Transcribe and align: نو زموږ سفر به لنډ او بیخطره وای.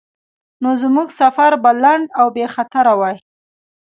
نو 0.61 0.69
زموږ 0.81 1.07
سفر 1.21 1.51
به 1.63 1.71
لنډ 1.83 2.05
او 2.19 2.27
بیخطره 2.37 2.93
وای. 2.99 3.15